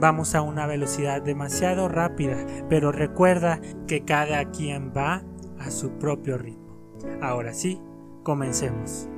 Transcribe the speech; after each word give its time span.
Vamos 0.00 0.34
a 0.34 0.42
una 0.42 0.66
velocidad 0.66 1.22
demasiado 1.22 1.88
rápida, 1.88 2.46
pero 2.68 2.92
recuerda 2.92 3.60
que 3.86 4.04
cada 4.04 4.50
quien 4.50 4.92
va 4.94 5.24
a 5.58 5.70
su 5.70 5.98
propio 5.98 6.36
ritmo. 6.38 6.98
Ahora 7.20 7.54
sí, 7.54 7.80
comencemos 8.22 9.08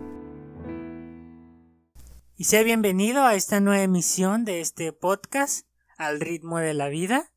y 2.38 2.44
sé 2.44 2.64
bienvenido 2.64 3.24
a 3.24 3.34
esta 3.34 3.60
nueva 3.60 3.82
emisión 3.82 4.44
de 4.44 4.60
este 4.60 4.92
podcast 4.92 5.66
al 5.96 6.20
ritmo 6.20 6.58
de 6.58 6.74
la 6.74 6.88
vida. 6.88 7.32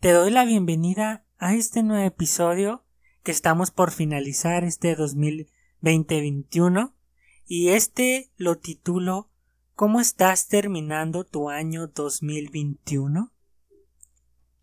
Te 0.00 0.10
doy 0.10 0.32
la 0.32 0.44
bienvenida 0.44 1.24
a 1.38 1.54
este 1.54 1.84
nuevo 1.84 2.04
episodio 2.04 2.84
que 3.22 3.30
estamos 3.30 3.70
por 3.70 3.92
finalizar 3.92 4.64
este 4.64 4.96
2020-21 4.96 6.94
y 7.46 7.68
este 7.68 8.32
lo 8.36 8.58
titulo 8.58 9.30
¿Cómo 9.78 10.00
estás 10.00 10.48
terminando 10.48 11.22
tu 11.22 11.50
año 11.50 11.86
2021? 11.86 13.32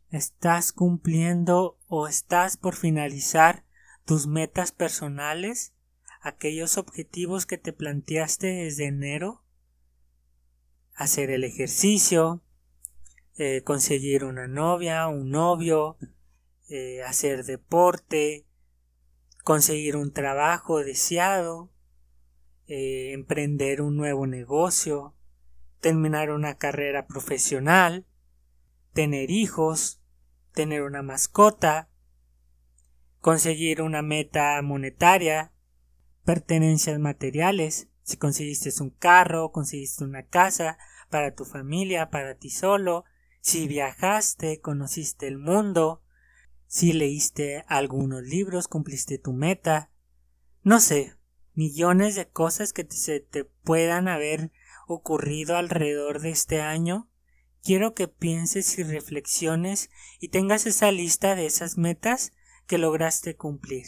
¿Estás 0.09 0.73
cumpliendo 0.73 1.79
o 1.87 2.09
estás 2.09 2.57
por 2.57 2.75
finalizar 2.75 3.63
tus 4.03 4.27
metas 4.27 4.73
personales? 4.73 5.71
aquellos 6.19 6.77
objetivos 6.77 7.45
que 7.45 7.57
te 7.57 7.71
planteaste 7.71 8.47
desde 8.47 8.87
enero 8.87 9.41
hacer 10.95 11.29
el 11.29 11.45
ejercicio, 11.45 12.43
eh, 13.37 13.61
conseguir 13.63 14.25
una 14.25 14.49
novia, 14.49 15.07
un 15.07 15.29
novio, 15.29 15.97
eh, 16.67 17.03
hacer 17.03 17.45
deporte, 17.45 18.45
conseguir 19.45 19.95
un 19.95 20.11
trabajo 20.11 20.83
deseado, 20.83 21.71
eh, 22.67 23.13
emprender 23.13 23.81
un 23.81 23.95
nuevo 23.95 24.27
negocio, 24.27 25.15
terminar 25.79 26.31
una 26.31 26.57
carrera 26.57 27.07
profesional, 27.07 28.05
tener 28.93 29.29
hijos, 29.29 30.01
tener 30.53 30.81
una 30.83 31.01
mascota, 31.01 31.89
conseguir 33.19 33.81
una 33.81 34.01
meta 34.01 34.61
monetaria, 34.61 35.51
pertenencias 36.23 36.99
materiales, 36.99 37.89
si 38.03 38.17
conseguiste 38.17 38.71
un 38.81 38.91
carro, 38.91 39.51
conseguiste 39.51 40.03
una 40.03 40.27
casa 40.27 40.77
para 41.09 41.33
tu 41.33 41.43
familia, 41.43 42.09
para 42.09 42.35
ti 42.35 42.49
solo, 42.49 43.03
si 43.41 43.67
viajaste, 43.67 44.59
conociste 44.59 45.27
el 45.27 45.37
mundo, 45.37 46.03
si 46.67 46.93
leíste 46.93 47.63
algunos 47.67 48.23
libros, 48.23 48.67
cumpliste 48.67 49.17
tu 49.17 49.33
meta, 49.33 49.91
no 50.63 50.79
sé, 50.79 51.14
millones 51.55 52.15
de 52.15 52.27
cosas 52.27 52.73
que 52.73 52.85
se 52.89 53.19
te 53.19 53.45
puedan 53.45 54.07
haber 54.07 54.51
ocurrido 54.87 55.57
alrededor 55.57 56.21
de 56.21 56.29
este 56.29 56.61
año, 56.61 57.09
quiero 57.63 57.95
que 57.95 58.07
pienses 58.07 58.77
y 58.77 58.83
reflexiones 58.83 59.89
y 60.19 60.29
tengas 60.29 60.67
esa 60.67 60.91
lista 60.91 61.35
de 61.35 61.47
esas 61.47 61.77
metas 61.77 62.33
que 62.67 62.77
lograste 62.77 63.35
cumplir. 63.35 63.85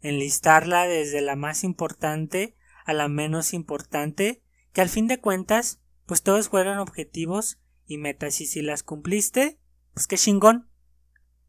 Enlistarla 0.00 0.86
desde 0.86 1.20
la 1.20 1.36
más 1.36 1.64
importante 1.64 2.56
a 2.84 2.92
la 2.92 3.08
menos 3.08 3.54
importante, 3.54 4.42
que 4.72 4.80
al 4.80 4.88
fin 4.88 5.06
de 5.06 5.20
cuentas, 5.20 5.80
pues 6.06 6.22
todos 6.22 6.48
fueron 6.48 6.78
objetivos 6.78 7.58
y 7.86 7.98
metas 7.98 8.40
y 8.40 8.46
si 8.46 8.62
las 8.62 8.82
cumpliste, 8.82 9.58
pues 9.94 10.06
qué 10.06 10.16
chingón, 10.16 10.68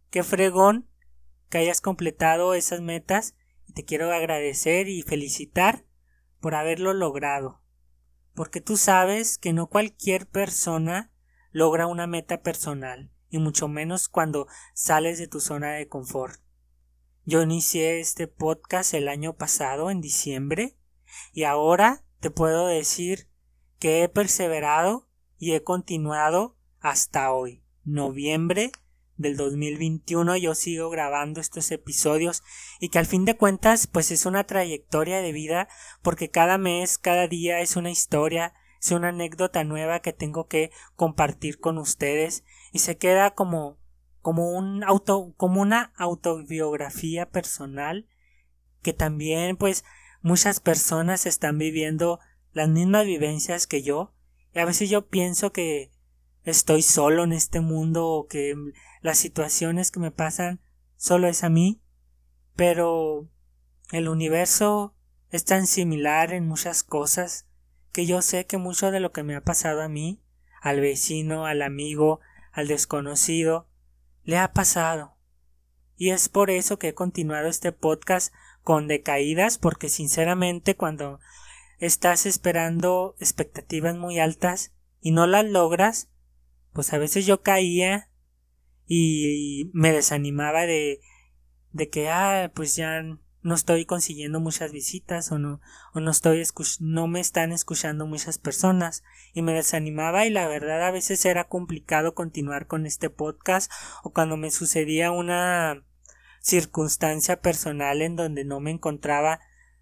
qué 0.10 0.24
fregón 0.24 0.88
que 1.50 1.58
hayas 1.58 1.82
completado 1.82 2.54
esas 2.54 2.82
metas 2.82 3.36
te 3.76 3.84
quiero 3.84 4.12
agradecer 4.12 4.88
y 4.88 5.02
felicitar 5.02 5.86
por 6.40 6.56
haberlo 6.56 6.94
logrado, 6.94 7.62
porque 8.34 8.62
tú 8.62 8.78
sabes 8.78 9.38
que 9.38 9.52
no 9.52 9.68
cualquier 9.68 10.28
persona 10.28 11.12
logra 11.52 11.86
una 11.86 12.08
meta 12.08 12.42
personal, 12.42 13.12
y 13.30 13.38
mucho 13.38 13.68
menos 13.68 14.08
cuando 14.08 14.48
sales 14.74 15.20
de 15.20 15.28
tu 15.28 15.42
zona 15.42 15.74
de 15.74 15.90
confort. 15.90 16.40
Yo 17.26 17.42
inicié 17.42 18.00
este 18.00 18.28
podcast 18.28 18.94
el 18.94 19.10
año 19.10 19.36
pasado, 19.36 19.92
en 19.92 20.00
diciembre, 20.00 20.78
y 21.34 21.44
ahora 21.44 22.06
te 22.22 22.32
puedo 22.32 22.68
decir 22.68 23.30
que 23.78 24.04
he 24.04 24.10
perseverado 24.10 25.10
y 25.38 25.54
he 25.54 25.64
continuado 25.64 26.58
hasta 26.80 27.34
hoy, 27.34 27.62
noviembre 27.84 28.72
del 29.18 29.38
2021 29.38 30.38
yo 30.38 30.56
sigo 30.56 30.90
grabando 30.90 31.40
estos 31.40 31.72
episodios 31.72 32.44
y 32.80 32.90
que 32.90 33.00
al 33.00 33.06
fin 33.06 33.26
de 33.26 33.38
cuentas 33.38 33.88
pues 33.88 34.12
es 34.12 34.26
una 34.26 34.44
trayectoria 34.44 35.22
de 35.22 35.32
vida 35.32 35.68
porque 36.02 36.30
cada 36.30 36.58
mes, 36.58 36.98
cada 36.98 37.28
día 37.28 37.62
es 37.62 37.76
una 37.76 37.92
historia, 37.92 38.54
es 38.82 38.92
una 38.92 39.10
anécdota 39.10 39.64
nueva 39.64 40.02
que 40.02 40.14
tengo 40.14 40.48
que 40.48 40.72
compartir 40.96 41.60
con 41.60 41.78
ustedes 41.78 42.44
y 42.72 42.80
se 42.80 42.98
queda 42.98 43.32
como 43.32 43.78
como 44.22 44.52
un 44.52 44.84
auto 44.84 45.34
como 45.38 45.62
una 45.62 45.94
autobiografía 45.98 47.30
personal 47.30 48.08
que 48.82 48.94
también 48.94 49.58
pues 49.58 49.86
muchas 50.22 50.60
personas 50.60 51.26
están 51.26 51.58
viviendo 51.58 52.20
las 52.52 52.70
mismas 52.70 53.06
vivencias 53.06 53.68
que 53.68 53.84
yo. 53.84 54.14
Y 54.54 54.60
a 54.60 54.66
veces 54.66 54.90
yo 54.90 55.08
pienso 55.08 55.52
que 55.52 55.92
estoy 56.46 56.82
solo 56.82 57.24
en 57.24 57.34
este 57.34 57.60
mundo 57.60 58.08
o 58.08 58.28
que 58.28 58.56
las 59.02 59.18
situaciones 59.18 59.92
que 59.92 60.00
me 60.00 60.12
pasan 60.12 60.62
solo 60.96 61.28
es 61.28 61.44
a 61.44 61.50
mí 61.50 61.82
pero 62.56 63.28
el 63.92 64.08
universo 64.08 64.96
es 65.30 65.44
tan 65.44 65.68
similar 65.68 66.32
en 66.34 66.48
muchas 66.48 66.84
cosas 66.84 67.48
que 67.92 68.06
yo 68.06 68.22
sé 68.22 68.46
que 68.46 68.58
mucho 68.58 68.92
de 68.92 69.00
lo 69.00 69.12
que 69.12 69.24
me 69.24 69.36
ha 69.36 69.42
pasado 69.42 69.82
a 69.82 69.90
mí 69.90 70.22
al 70.62 70.80
vecino 70.80 71.46
al 71.46 71.62
amigo 71.62 72.22
al 72.52 72.68
desconocido 72.68 73.68
le 74.24 74.38
ha 74.38 74.54
pasado. 74.54 75.18
Y 75.98 76.10
es 76.10 76.30
por 76.30 76.50
eso 76.50 76.80
que 76.80 76.90
he 76.90 76.94
continuado 76.94 77.48
este 77.48 77.72
podcast 77.72 78.34
con 78.64 78.88
decaídas 78.88 79.58
porque 79.58 79.90
sinceramente 79.90 80.76
cuando 80.76 81.20
estás 81.80 82.26
esperando 82.26 83.16
expectativas 83.20 83.96
muy 83.96 84.20
altas 84.20 84.74
y 85.00 85.12
no 85.12 85.28
las 85.28 85.46
logras, 85.46 86.10
pues 86.76 86.94
a 86.94 87.00
veces 87.00 87.26
yo 87.26 87.42
caía 87.42 88.12
y 88.86 89.72
me 89.74 89.92
desanimaba 89.92 90.68
de 90.68 91.00
de 91.72 91.90
que 91.90 92.10
ah 92.10 92.52
pues 92.54 92.76
ya 92.76 93.02
no 93.42 93.56
estoy 93.56 93.86
consiguiendo 93.86 94.40
muchas 94.40 94.72
visitas 94.72 95.32
o 95.32 95.40
no 95.40 95.60
o 95.94 96.00
no 96.00 96.12
estoy 96.12 96.44
no 96.80 97.08
me 97.08 97.20
están 97.20 97.52
escuchando 97.52 98.06
muchas 98.06 98.38
personas 98.38 99.04
y 99.34 99.42
me 99.42 99.54
desanimaba 99.54 100.28
y 100.28 100.30
la 100.30 100.48
verdad 100.48 100.84
a 100.84 100.92
veces 100.92 101.26
era 101.26 101.46
complicado 101.46 102.14
continuar 102.14 102.68
con 102.68 102.86
este 102.86 103.10
podcast 103.10 103.72
o 104.04 104.12
cuando 104.12 104.38
me 104.38 104.52
sucedía 104.52 105.10
una 105.10 105.84
circunstancia 106.46 107.42
personal 107.42 108.04
en 108.04 108.16
donde 108.16 108.46
no 108.46 108.60
me 108.60 108.70
encontraba 108.70 109.40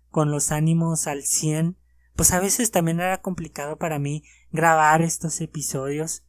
con 0.09 0.31
los 0.31 0.51
ánimos 0.51 1.07
al 1.07 1.23
cien, 1.23 1.75
pues 2.15 2.31
a 2.31 2.39
veces 2.39 2.71
también 2.71 2.99
era 2.99 3.21
complicado 3.21 3.77
para 3.77 3.99
mí 3.99 4.23
grabar 4.51 5.01
estos 5.01 5.41
episodios. 5.41 6.23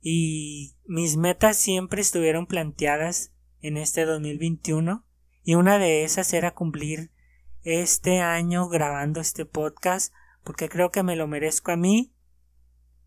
Y 0.00 0.76
mis 0.84 1.16
metas 1.16 1.56
siempre 1.56 2.00
estuvieron 2.00 2.46
planteadas 2.46 3.32
en 3.60 3.76
este 3.76 4.04
2021 4.04 5.04
y 5.42 5.54
una 5.54 5.78
de 5.78 6.04
esas 6.04 6.32
era 6.32 6.54
cumplir 6.54 7.10
este 7.62 8.20
año 8.20 8.68
grabando 8.68 9.20
este 9.20 9.44
podcast 9.44 10.12
porque 10.44 10.68
creo 10.68 10.90
que 10.90 11.02
me 11.02 11.16
lo 11.16 11.26
merezco 11.26 11.72
a 11.72 11.76
mí, 11.76 12.14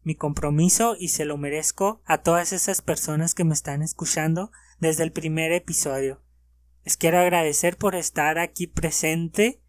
mi 0.04 0.16
compromiso 0.16 0.96
y 1.00 1.10
se 1.10 1.26
lo 1.26 1.38
merezco 1.38 2.02
a 2.06 2.20
todas 2.20 2.52
esas 2.52 2.82
personas 2.82 3.36
que 3.36 3.46
me 3.46 3.54
están 3.54 3.82
escuchando 3.82 4.52
desde 4.80 5.04
el 5.04 5.12
primer 5.12 5.52
episodio. 5.52 6.22
Les 6.84 6.98
quiero 6.98 7.20
agradecer 7.20 7.78
por 7.78 7.96
estar 7.96 8.40
aquí 8.40 8.68
presente, 8.68 9.62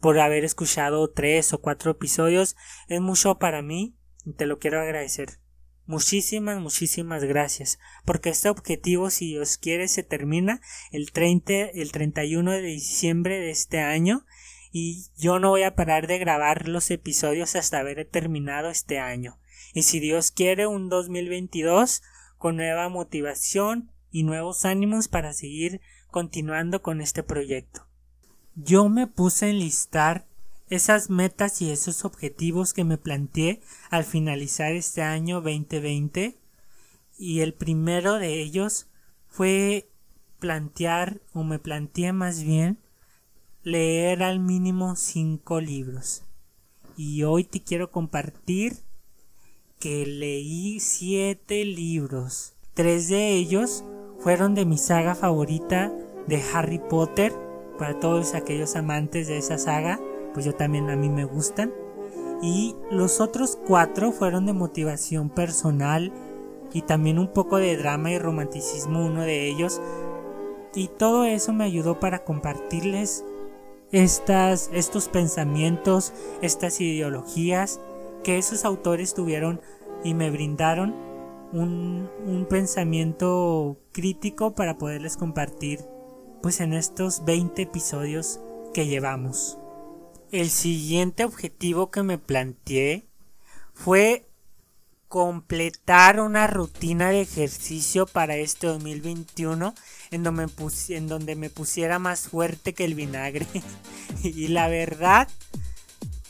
por 0.00 0.18
haber 0.18 0.44
escuchado 0.44 1.10
tres 1.10 1.52
o 1.52 1.60
cuatro 1.60 1.90
episodios. 1.92 2.56
Es 2.88 3.00
mucho 3.00 3.38
para 3.38 3.62
mí 3.62 3.96
y 4.24 4.34
te 4.34 4.46
lo 4.46 4.58
quiero 4.58 4.80
agradecer. 4.80 5.40
Muchísimas, 5.86 6.60
muchísimas 6.60 7.24
gracias. 7.24 7.78
Porque 8.04 8.30
este 8.30 8.48
objetivo, 8.48 9.10
si 9.10 9.28
Dios 9.28 9.58
quiere, 9.58 9.88
se 9.88 10.02
termina 10.02 10.60
el 10.92 11.12
30, 11.12 11.52
el 11.52 11.92
31 11.92 12.50
de 12.52 12.62
diciembre 12.62 13.38
de 13.38 13.50
este 13.50 13.80
año. 13.80 14.24
Y 14.72 15.06
yo 15.16 15.38
no 15.38 15.50
voy 15.50 15.62
a 15.62 15.74
parar 15.74 16.06
de 16.06 16.18
grabar 16.18 16.68
los 16.68 16.90
episodios 16.90 17.54
hasta 17.54 17.78
haber 17.78 18.06
terminado 18.06 18.70
este 18.70 18.98
año. 18.98 19.38
Y 19.72 19.82
si 19.82 20.00
Dios 20.00 20.30
quiere, 20.30 20.66
un 20.66 20.88
2022 20.88 22.02
con 22.38 22.56
nueva 22.56 22.88
motivación, 22.88 23.94
y 24.14 24.22
nuevos 24.22 24.64
ánimos 24.64 25.08
para 25.08 25.32
seguir 25.32 25.80
continuando 26.08 26.82
con 26.82 27.00
este 27.00 27.24
proyecto. 27.24 27.88
Yo 28.54 28.88
me 28.88 29.08
puse 29.08 29.46
a 29.46 29.48
enlistar 29.48 30.28
esas 30.74 31.10
metas 31.10 31.62
y 31.62 31.70
esos 31.70 32.04
objetivos 32.04 32.74
que 32.74 32.84
me 32.84 32.98
planteé 32.98 33.60
al 33.90 34.04
finalizar 34.04 34.72
este 34.72 35.02
año 35.02 35.40
2020 35.40 36.38
y 37.16 37.40
el 37.40 37.54
primero 37.54 38.14
de 38.14 38.40
ellos 38.40 38.88
fue 39.26 39.90
plantear 40.38 41.20
o 41.32 41.44
me 41.44 41.58
planteé 41.58 42.12
más 42.12 42.42
bien 42.42 42.78
leer 43.62 44.22
al 44.22 44.40
mínimo 44.40 44.96
cinco 44.96 45.60
libros. 45.60 46.24
Y 46.96 47.22
hoy 47.24 47.44
te 47.44 47.62
quiero 47.62 47.90
compartir 47.90 48.78
que 49.80 50.06
leí 50.06 50.80
siete 50.80 51.64
libros. 51.64 52.54
Tres 52.74 53.08
de 53.08 53.30
ellos 53.30 53.84
fueron 54.18 54.54
de 54.54 54.64
mi 54.64 54.78
saga 54.78 55.14
favorita 55.14 55.92
de 56.26 56.42
Harry 56.52 56.78
Potter 56.78 57.32
para 57.78 57.98
todos 57.98 58.34
aquellos 58.34 58.76
amantes 58.76 59.26
de 59.26 59.38
esa 59.38 59.58
saga 59.58 60.00
pues 60.34 60.44
yo 60.44 60.54
también 60.54 60.90
a 60.90 60.96
mí 60.96 61.08
me 61.08 61.24
gustan. 61.24 61.72
Y 62.42 62.76
los 62.90 63.20
otros 63.20 63.56
cuatro 63.66 64.12
fueron 64.12 64.44
de 64.44 64.52
motivación 64.52 65.30
personal 65.30 66.12
y 66.74 66.82
también 66.82 67.18
un 67.18 67.28
poco 67.28 67.56
de 67.56 67.76
drama 67.76 68.10
y 68.10 68.18
romanticismo 68.18 69.06
uno 69.06 69.22
de 69.22 69.48
ellos. 69.48 69.80
Y 70.74 70.88
todo 70.88 71.24
eso 71.24 71.52
me 71.52 71.64
ayudó 71.64 72.00
para 72.00 72.24
compartirles 72.24 73.24
estas, 73.92 74.70
estos 74.72 75.08
pensamientos, 75.08 76.12
estas 76.42 76.80
ideologías 76.80 77.80
que 78.24 78.38
esos 78.38 78.64
autores 78.64 79.14
tuvieron 79.14 79.60
y 80.02 80.14
me 80.14 80.30
brindaron 80.30 80.94
un, 81.52 82.10
un 82.26 82.46
pensamiento 82.46 83.78
crítico 83.92 84.54
para 84.54 84.76
poderles 84.76 85.16
compartir 85.16 85.80
pues 86.42 86.60
en 86.60 86.72
estos 86.72 87.24
20 87.24 87.62
episodios 87.62 88.40
que 88.74 88.86
llevamos. 88.86 89.58
El 90.34 90.50
siguiente 90.50 91.24
objetivo 91.24 91.92
que 91.92 92.02
me 92.02 92.18
planteé 92.18 93.06
fue 93.72 94.26
completar 95.06 96.18
una 96.18 96.48
rutina 96.48 97.10
de 97.10 97.20
ejercicio 97.20 98.04
para 98.04 98.34
este 98.34 98.66
2021 98.66 99.76
en 100.10 100.22
donde, 100.24 100.46
me 100.48 100.96
en 100.96 101.06
donde 101.06 101.36
me 101.36 101.50
pusiera 101.50 102.00
más 102.00 102.22
fuerte 102.22 102.74
que 102.74 102.84
el 102.84 102.96
vinagre. 102.96 103.46
y 104.24 104.48
la 104.48 104.66
verdad 104.66 105.28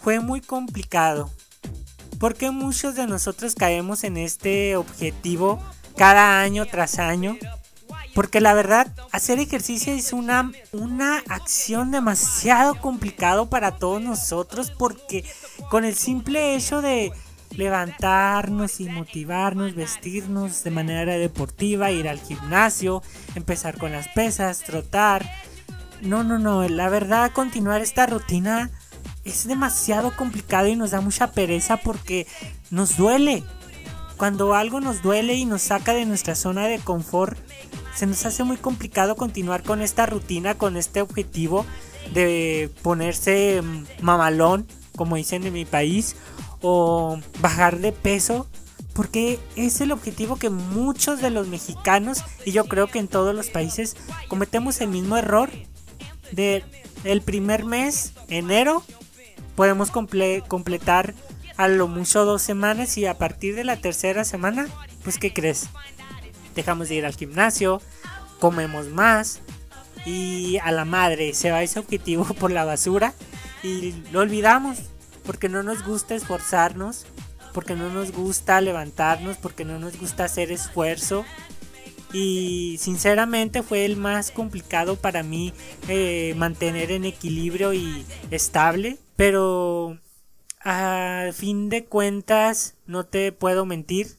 fue 0.03 0.21
muy 0.21 0.43
complicado. 0.43 1.31
Porque 2.21 2.51
muchos 2.51 2.97
de 2.97 3.07
nosotros 3.07 3.55
caemos 3.55 4.05
en 4.05 4.19
este 4.19 4.77
objetivo 4.77 5.65
cada 5.97 6.43
año 6.43 6.67
tras 6.67 6.99
año 6.99 7.39
porque 8.15 8.41
la 8.41 8.55
verdad, 8.55 8.93
hacer 9.13 9.39
ejercicio 9.39 9.93
es 9.93 10.13
una, 10.13 10.53
una 10.73 11.23
acción 11.29 11.91
demasiado 11.91 12.81
complicado 12.81 13.51
para 13.51 13.73
todos 13.77 14.01
nosotros 14.01 14.71
porque 14.71 15.25
con 15.69 15.85
el 15.85 15.95
simple 15.95 16.55
hecho 16.55 16.81
de 16.81 17.13
levantarnos 17.57 18.81
y 18.81 18.89
motivarnos, 18.89 19.75
vestirnos 19.75 20.65
de 20.65 20.71
manera 20.71 21.15
deportiva, 21.15 21.91
ir 21.91 22.09
al 22.09 22.21
gimnasio, 22.21 23.03
empezar 23.35 23.79
con 23.79 23.93
las 23.93 24.09
pesas, 24.09 24.61
trotar. 24.61 25.29
No, 26.01 26.23
no, 26.25 26.39
no, 26.39 26.69
la 26.69 26.89
verdad 26.89 27.33
continuar 27.33 27.81
esta 27.81 28.07
rutina 28.07 28.71
es 29.25 29.47
demasiado 29.47 30.15
complicado 30.17 30.69
y 30.69 30.77
nos 30.77 30.91
da 30.91 31.01
mucha 31.01 31.33
pereza 31.33 31.79
porque 31.79 32.27
nos 32.71 32.97
duele. 32.97 33.43
Cuando 34.25 34.55
algo 34.55 34.81
nos 34.81 35.03
duele 35.03 35.35
y 35.35 35.45
nos 35.45 35.61
saca 35.61 35.93
de 35.93 36.07
nuestra 36.07 36.35
zona 36.35 36.67
de 36.67 36.79
confort, 36.79 37.37
se 37.95 38.07
nos 38.07 38.25
hace 38.25 38.43
muy 38.43 38.57
complicado 38.57 39.17
continuar 39.17 39.63
con 39.63 39.83
esta 39.83 40.07
rutina, 40.07 40.55
con 40.55 40.79
este 40.79 41.03
objetivo 41.03 41.67
de 42.15 42.71
ponerse 42.81 43.61
mamalón, 44.01 44.67
como 44.97 45.17
dicen 45.17 45.45
en 45.45 45.53
mi 45.53 45.67
país, 45.67 46.17
o 46.63 47.19
bajar 47.41 47.81
de 47.81 47.93
peso, 47.93 48.47
porque 48.95 49.39
es 49.57 49.83
el 49.83 49.93
objetivo 49.93 50.37
que 50.37 50.49
muchos 50.49 51.21
de 51.21 51.29
los 51.29 51.49
mexicanos, 51.49 52.25
y 52.47 52.53
yo 52.53 52.65
creo 52.65 52.87
que 52.87 53.01
en 53.01 53.09
todos 53.09 53.35
los 53.35 53.51
países, 53.51 53.95
cometemos 54.29 54.81
el 54.81 54.89
mismo 54.89 55.19
error 55.19 55.51
de 56.33 56.65
el 57.05 57.21
primer 57.21 57.67
mes, 57.67 58.15
enero, 58.29 58.85
podemos 59.55 59.91
completar 59.91 61.13
a 61.57 61.69
lo 61.69 61.89
mucho 61.89 62.25
dos 62.25 62.43
semanas 62.43 62.97
y 62.99 63.07
a 63.07 63.19
partir 63.19 63.55
de 63.55 63.65
la 63.65 63.77
tercera 63.77 64.25
semana, 64.25 64.69
pues 65.03 65.19
¿qué 65.19 65.33
crees? 65.33 65.69
dejamos 66.55 66.89
de 66.89 66.97
ir 66.97 67.07
al 67.07 67.15
gimnasio, 67.15 67.83
comemos 68.39 68.89
más 68.89 69.41
y 70.07 70.59
a 70.59 70.71
la 70.73 70.85
madre 70.85 71.35
se 71.35 71.51
va 71.51 71.63
ese 71.63 71.79
objetivo 71.79 72.25
por 72.39 72.51
la 72.51 72.65
basura 72.65 73.15
y 73.63 73.95
lo 74.13 74.21
olvidamos 74.21 74.79
porque 75.25 75.49
no 75.49 75.63
nos 75.63 75.85
gusta 75.85 76.15
esforzarnos, 76.15 77.07
porque 77.55 77.75
no 77.75 77.89
nos 77.89 78.13
gusta 78.13 78.61
levantarnos, 78.61 79.39
porque 79.39 79.65
no 79.65 79.79
nos 79.79 79.99
gusta 79.99 80.25
hacer 80.25 80.53
esfuerzo. 80.53 81.25
Y 82.13 82.77
sinceramente 82.79 83.63
fue 83.63 83.87
el 83.87 83.97
más 83.97 84.31
complicado 84.31 84.97
para 84.97 85.23
mí 85.23 85.55
eh, 85.89 86.35
mantener 86.37 86.91
en 86.93 87.07
equilibrio 87.07 87.73
y 87.73 88.05
estable. 88.31 88.99
Pero 89.17 89.97
a 90.65 91.31
fin 91.33 91.69
de 91.69 91.85
cuentas, 91.85 92.77
no 92.87 93.07
te 93.07 93.31
puedo 93.31 93.67
mentir, 93.67 94.19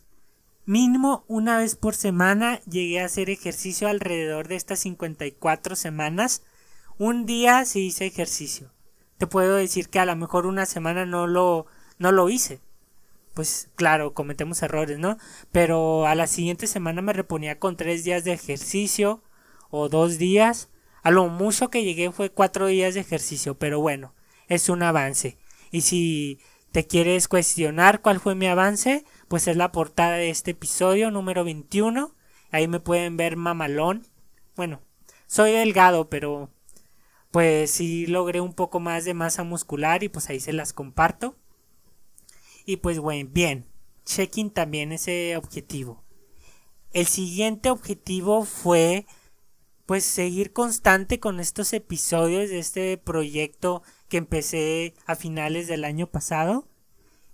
Mínimo 0.68 1.26
una 1.28 1.60
vez 1.60 1.76
por 1.76 1.94
semana 1.94 2.60
llegué 2.62 3.00
a 3.00 3.06
hacer 3.06 3.30
ejercicio 3.30 3.88
alrededor 3.88 4.48
de 4.48 4.56
estas 4.56 4.80
54 4.80 5.76
semanas. 5.76 6.42
Un 6.98 7.28
día 7.28 7.64
sí 7.66 7.86
hice 7.86 8.08
ejercicio. 8.08 8.72
Te 9.20 9.28
puedo 9.28 9.56
decir 9.56 9.90
que 9.90 10.00
a 10.00 10.06
lo 10.06 10.16
mejor 10.16 10.48
una 10.48 10.66
semana 10.66 11.06
no 11.06 11.28
lo, 11.28 11.68
no 12.00 12.12
lo 12.12 12.30
hice. 12.30 12.62
Pues 13.36 13.70
claro, 13.76 14.16
cometemos 14.16 14.64
errores, 14.64 14.98
¿no? 14.98 15.20
Pero 15.52 16.08
a 16.08 16.16
la 16.16 16.26
siguiente 16.26 16.66
semana 16.66 17.04
me 17.04 17.14
reponía 17.14 17.60
con 17.60 17.78
tres 17.78 18.04
días 18.04 18.24
de 18.24 18.34
ejercicio 18.34 19.22
o 19.70 19.88
dos 19.88 20.18
días. 20.18 20.70
A 21.04 21.12
lo 21.12 21.28
mucho 21.28 21.70
que 21.70 21.84
llegué 21.84 22.12
fue 22.12 22.32
cuatro 22.32 22.66
días 22.66 22.96
de 22.96 23.02
ejercicio, 23.02 23.60
pero 23.60 23.82
bueno, 23.82 24.16
es 24.48 24.70
un 24.70 24.82
avance. 24.82 25.38
Y 25.72 25.82
si 25.82 26.40
te 26.72 26.88
quieres 26.88 27.28
cuestionar 27.28 28.02
cuál 28.02 28.20
fue 28.20 28.36
mi 28.36 28.48
avance, 28.48 29.06
pues 29.28 29.48
es 29.48 29.56
la 29.56 29.72
portada 29.72 30.18
de 30.18 30.30
este 30.30 30.52
episodio 30.52 31.12
número 31.12 31.44
21. 31.44 32.14
Ahí 32.52 32.68
me 32.68 32.80
pueden 32.80 33.18
ver 33.18 33.38
mamalón. 33.38 34.08
Bueno, 34.56 34.82
soy 35.28 35.52
delgado, 35.52 36.10
pero 36.10 36.50
pues 37.32 37.72
sí 37.72 38.08
logré 38.08 38.42
un 38.42 38.54
poco 38.54 38.80
más 38.80 39.06
de 39.06 39.14
masa 39.14 39.44
muscular 39.44 40.04
y 40.04 40.10
pues 40.10 40.30
ahí 40.30 40.40
se 40.40 40.54
las 40.54 40.74
comparto. 40.74 41.36
Y 42.66 42.78
pues 42.78 43.00
bueno, 43.00 43.30
bien, 43.32 43.66
checking 44.06 44.50
también 44.50 44.92
ese 44.92 45.36
objetivo. 45.38 46.04
El 46.94 47.08
siguiente 47.08 47.70
objetivo 47.70 48.46
fue 48.46 49.06
pues 49.86 50.04
seguir 50.04 50.54
constante 50.54 51.20
con 51.20 51.40
estos 51.40 51.74
episodios 51.74 52.50
de 52.50 52.60
este 52.60 52.98
proyecto 52.98 53.84
que 54.10 54.18
empecé 54.18 54.94
a 55.06 55.16
finales 55.16 55.68
del 55.68 55.84
año 55.84 56.08
pasado. 56.08 56.68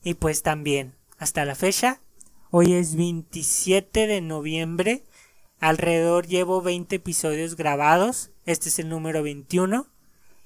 Y 0.03 0.15
pues 0.15 0.41
también 0.41 0.95
hasta 1.17 1.45
la 1.45 1.55
fecha. 1.55 2.01
Hoy 2.49 2.73
es 2.73 2.95
27 2.95 4.07
de 4.07 4.21
noviembre. 4.21 5.03
Alrededor 5.59 6.27
llevo 6.27 6.61
20 6.61 6.95
episodios 6.95 7.55
grabados. 7.55 8.31
Este 8.45 8.69
es 8.69 8.79
el 8.79 8.89
número 8.89 9.23
21. 9.23 9.87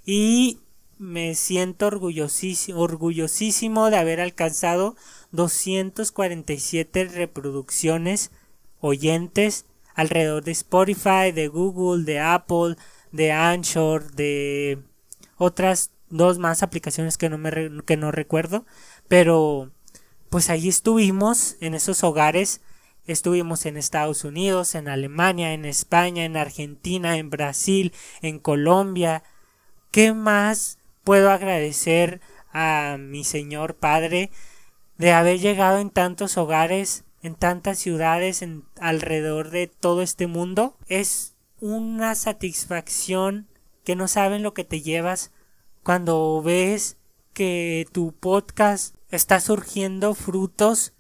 Y 0.06 0.60
me 0.98 1.36
siento 1.36 1.88
orgullosísimo, 1.88 2.80
orgullosísimo 2.80 3.90
de 3.90 3.98
haber 3.98 4.22
alcanzado 4.22 4.96
247 5.32 7.06
reproducciones 7.06 8.32
oyentes 8.80 9.66
alrededor 9.94 10.44
de 10.44 10.52
Spotify, 10.52 11.32
de 11.34 11.48
Google, 11.48 12.04
de 12.04 12.20
Apple, 12.20 12.76
de 13.12 13.32
Anchor, 13.32 14.12
de 14.12 14.80
otras 15.38 15.92
dos 16.18 16.40
más 16.40 16.64
aplicaciones 16.64 17.18
que 17.18 17.30
no 17.30 17.38
me 17.38 17.84
que 17.86 17.98
no 17.98 18.12
recuerdo, 18.12 18.66
pero 19.08 19.72
pues 20.30 20.50
allí 20.50 20.70
estuvimos 20.70 21.56
en 21.62 21.76
esos 21.76 22.04
hogares, 22.04 22.62
estuvimos 23.06 23.66
en 23.66 23.78
Estados 23.78 24.24
Unidos, 24.24 24.76
en 24.76 24.88
Alemania, 24.88 25.54
en 25.54 25.66
España, 25.66 26.26
en 26.26 26.38
Argentina, 26.38 27.18
en 27.18 27.30
Brasil, 27.30 27.94
en 28.22 28.40
Colombia. 28.40 29.24
¿Qué 29.92 30.14
más 30.14 30.80
puedo 31.04 31.32
agradecer 31.32 32.20
a 32.52 32.98
mi 33.00 33.24
Señor 33.24 33.76
Padre 33.76 34.32
de 34.98 35.14
haber 35.14 35.40
llegado 35.40 35.80
en 35.80 35.90
tantos 35.90 36.38
hogares, 36.38 37.06
en 37.22 37.36
tantas 37.36 37.78
ciudades, 37.78 38.42
en 38.42 38.64
alrededor 38.80 39.52
de 39.52 39.68
todo 39.68 40.02
este 40.02 40.28
mundo? 40.28 40.78
Es 40.88 41.36
una 41.60 42.16
satisfacción 42.16 43.48
que 43.84 43.96
no 43.96 44.08
saben 44.08 44.44
lo 44.44 44.54
que 44.54 44.64
te 44.64 44.82
llevas 44.82 45.32
cuando 45.86 46.42
ves 46.42 46.98
que 47.34 47.86
tu 47.92 48.12
podcast 48.12 48.96
está 49.12 49.40
surgiendo 49.40 50.16
frutos 50.16 50.96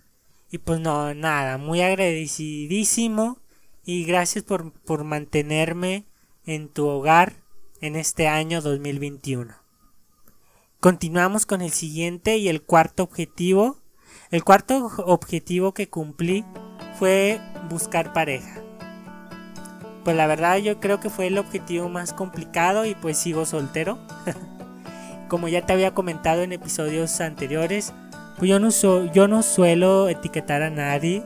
y 0.52 0.60
pues 0.60 0.80
no, 0.80 1.12
nada, 1.16 1.58
muy 1.58 1.82
agradecidísimo 1.82 3.40
y 3.84 4.06
gracias 4.06 4.44
por, 4.44 4.74
por 4.84 5.04
mantenerme 5.04 6.06
en 6.46 6.70
tu 6.70 6.86
hogar 6.86 7.42
en 7.82 7.96
este 7.96 8.28
año 8.28 8.62
2021. 8.62 9.56
Continuamos 10.80 11.48
con 11.48 11.64
el 11.64 11.72
siguiente 11.72 12.38
y 12.38 12.48
el 12.48 12.62
cuarto 12.62 13.02
objetivo. 13.02 13.82
El 14.30 14.44
cuarto 14.44 14.92
objetivo 15.00 15.74
que 15.74 15.90
cumplí 15.90 16.46
fue 17.00 17.42
buscar 17.72 18.14
pareja. 18.14 18.62
Pues 20.04 20.16
la 20.16 20.28
verdad 20.28 20.58
yo 20.58 20.80
creo 20.80 21.00
que 21.00 21.10
fue 21.10 21.26
el 21.26 21.40
objetivo 21.40 21.90
más 21.90 22.14
complicado 22.14 22.86
y 22.86 22.94
pues 22.94 23.18
sigo 23.18 23.48
soltero. 23.48 23.98
Como 25.28 25.48
ya 25.48 25.66
te 25.66 25.74
había 25.74 25.92
comentado 25.92 26.42
en 26.42 26.52
episodios 26.54 27.20
anteriores, 27.22 27.94
pues 28.38 28.50
yo 28.50 28.60
no, 28.60 28.70
yo 29.14 29.28
no 29.28 29.42
suelo 29.44 30.10
etiquetar 30.10 30.62
a 30.62 30.70
nadie. 30.70 31.24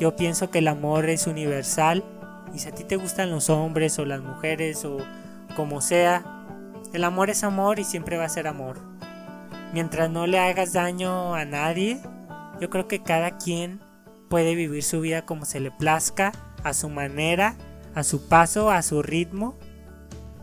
Yo 0.00 0.16
pienso 0.16 0.50
que 0.50 0.58
el 0.58 0.68
amor 0.68 1.08
es 1.08 1.26
universal 1.26 2.04
y 2.54 2.60
si 2.60 2.68
a 2.68 2.72
ti 2.74 2.84
te 2.84 2.96
gustan 2.96 3.30
los 3.30 3.50
hombres 3.50 3.98
o 3.98 4.04
las 4.04 4.20
mujeres 4.20 4.84
o 4.84 4.98
como 5.56 5.80
sea, 5.80 6.24
el 6.92 7.04
amor 7.04 7.30
es 7.30 7.44
amor 7.44 7.78
y 7.78 7.84
siempre 7.84 8.16
va 8.16 8.24
a 8.24 8.28
ser 8.28 8.46
amor. 8.46 8.78
Mientras 9.72 10.08
no 10.10 10.26
le 10.26 10.38
hagas 10.38 10.72
daño 10.72 11.34
a 11.34 11.44
nadie, 11.44 12.00
yo 12.60 12.70
creo 12.70 12.88
que 12.88 13.02
cada 13.02 13.36
quien 13.36 13.80
puede 14.28 14.54
vivir 14.54 14.82
su 14.82 15.00
vida 15.00 15.26
como 15.26 15.44
se 15.44 15.60
le 15.60 15.70
plazca, 15.70 16.32
a 16.64 16.72
su 16.74 16.88
manera, 16.88 17.56
a 17.94 18.02
su 18.02 18.28
paso, 18.28 18.70
a 18.70 18.82
su 18.82 19.02
ritmo. 19.02 19.56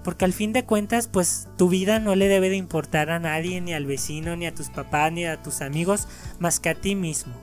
Porque 0.06 0.24
al 0.24 0.34
fin 0.34 0.54
de 0.54 0.66
cuentas, 0.66 1.08
pues 1.08 1.48
tu 1.58 1.68
vida 1.68 1.98
no 1.98 2.14
le 2.14 2.28
debe 2.28 2.50
de 2.50 2.58
importar 2.58 3.10
a 3.10 3.18
nadie, 3.18 3.60
ni 3.60 3.74
al 3.74 3.88
vecino, 3.88 4.36
ni 4.36 4.46
a 4.46 4.54
tus 4.54 4.70
papás, 4.70 5.12
ni 5.12 5.26
a 5.26 5.42
tus 5.42 5.62
amigos, 5.62 6.08
más 6.38 6.60
que 6.60 6.70
a 6.70 6.76
ti 6.76 6.94
mismo. 6.94 7.34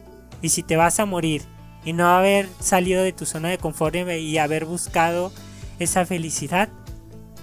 Y 0.43 0.51
si 0.51 0.63
te 0.63 0.77
vas 0.77 1.01
a 1.01 1.05
morir 1.05 1.43
y 1.85 1.93
no 1.93 2.07
haber 2.07 2.49
salido 2.61 3.03
de 3.03 3.13
tu 3.13 3.27
zona 3.27 3.49
de 3.49 3.59
confort 3.59 3.97
y 3.97 4.39
haber 4.39 4.65
buscado 4.65 5.33
esa 5.81 6.07
felicidad, 6.07 6.69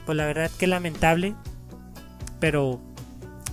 pues 0.06 0.18
la 0.18 0.26
verdad 0.26 0.50
que 0.58 0.68
lamentable. 0.68 1.36
Pero 2.40 2.80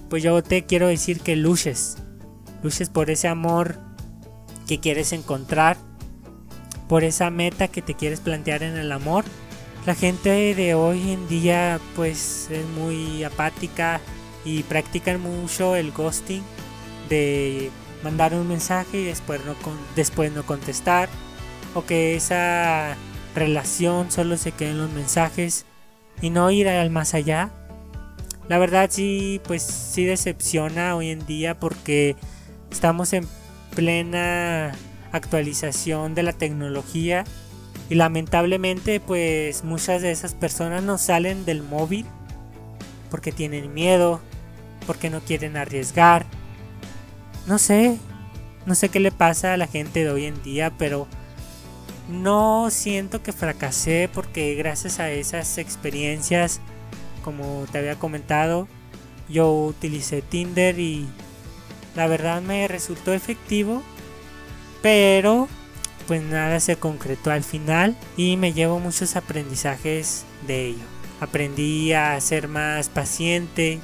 pues 0.08 0.22
yo 0.22 0.40
te 0.44 0.66
quiero 0.66 0.86
decir 0.86 1.20
que 1.20 1.34
luches. 1.34 1.96
Luches 2.62 2.90
por 2.90 3.10
ese 3.10 3.26
amor 3.26 3.80
que 4.68 4.78
quieres 4.78 5.12
encontrar. 5.12 5.76
Por 6.88 7.02
esa 7.02 7.30
meta 7.30 7.66
que 7.66 7.82
te 7.82 7.94
quieres 7.94 8.20
plantear 8.20 8.62
en 8.62 8.76
el 8.76 8.92
amor. 8.92 9.24
La 9.86 9.94
gente 9.94 10.56
de 10.56 10.74
hoy 10.74 11.12
en 11.12 11.28
día 11.28 11.78
pues 11.94 12.48
es 12.50 12.66
muy 12.70 13.22
apática 13.22 14.00
y 14.44 14.64
practican 14.64 15.20
mucho 15.20 15.76
el 15.76 15.92
ghosting 15.92 16.42
de 17.08 17.70
mandar 18.02 18.34
un 18.34 18.48
mensaje 18.48 19.02
y 19.02 19.04
después 19.04 19.40
no, 19.44 19.54
después 19.94 20.32
no 20.32 20.44
contestar 20.44 21.08
o 21.72 21.86
que 21.86 22.16
esa 22.16 22.96
relación 23.36 24.10
solo 24.10 24.36
se 24.36 24.50
quede 24.50 24.70
en 24.70 24.78
los 24.78 24.90
mensajes 24.90 25.66
y 26.20 26.30
no 26.30 26.50
ir 26.50 26.68
al 26.68 26.90
más 26.90 27.14
allá. 27.14 27.52
La 28.48 28.58
verdad 28.58 28.90
sí, 28.90 29.40
pues 29.44 29.62
sí 29.62 30.04
decepciona 30.04 30.96
hoy 30.96 31.10
en 31.10 31.24
día 31.26 31.60
porque 31.60 32.16
estamos 32.72 33.12
en 33.12 33.28
plena 33.76 34.72
actualización 35.12 36.16
de 36.16 36.24
la 36.24 36.32
tecnología 36.32 37.22
y 37.88 37.94
lamentablemente 37.94 39.00
pues 39.00 39.64
muchas 39.64 40.02
de 40.02 40.10
esas 40.10 40.34
personas 40.34 40.82
no 40.82 40.98
salen 40.98 41.44
del 41.44 41.62
móvil 41.62 42.06
porque 43.10 43.32
tienen 43.32 43.72
miedo, 43.72 44.20
porque 44.86 45.10
no 45.10 45.20
quieren 45.20 45.56
arriesgar. 45.56 46.26
No 47.46 47.58
sé, 47.58 47.98
no 48.66 48.74
sé 48.74 48.88
qué 48.88 48.98
le 48.98 49.12
pasa 49.12 49.52
a 49.52 49.56
la 49.56 49.68
gente 49.68 50.04
de 50.04 50.10
hoy 50.10 50.26
en 50.26 50.42
día, 50.42 50.72
pero 50.76 51.06
no 52.08 52.70
siento 52.70 53.22
que 53.22 53.32
fracasé 53.32 54.08
porque 54.12 54.54
gracias 54.54 55.00
a 55.00 55.10
esas 55.10 55.58
experiencias, 55.58 56.60
como 57.24 57.66
te 57.70 57.78
había 57.78 57.96
comentado, 57.96 58.68
yo 59.28 59.52
utilicé 59.52 60.22
Tinder 60.22 60.78
y 60.78 61.06
la 61.94 62.06
verdad 62.06 62.42
me 62.42 62.68
resultó 62.68 63.12
efectivo, 63.12 63.82
pero 64.82 65.48
pues 66.06 66.22
nada 66.22 66.60
se 66.60 66.76
concretó 66.76 67.30
al 67.30 67.44
final 67.44 67.96
y 68.16 68.36
me 68.36 68.52
llevo 68.52 68.78
muchos 68.78 69.16
aprendizajes 69.16 70.24
de 70.46 70.66
ello. 70.68 70.84
Aprendí 71.20 71.92
a 71.92 72.20
ser 72.20 72.48
más 72.48 72.88
paciente 72.88 73.80